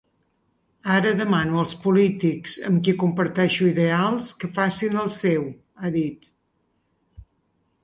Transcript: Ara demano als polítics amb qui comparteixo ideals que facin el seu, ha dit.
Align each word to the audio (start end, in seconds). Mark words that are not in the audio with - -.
Ara 0.93 1.11
demano 1.19 1.59
als 1.63 1.75
polítics 1.83 2.55
amb 2.69 2.81
qui 2.87 2.95
comparteixo 3.03 3.69
ideals 3.73 4.33
que 4.41 4.51
facin 4.57 4.99
el 5.05 5.13
seu, 5.19 5.47
ha 5.81 5.95
dit. 6.01 6.29